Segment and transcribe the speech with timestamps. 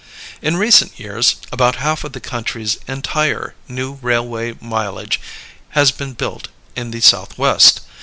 [0.41, 5.21] In recent years, about half of the country's entire new railway mileage
[5.77, 7.81] has been built in the Southwest.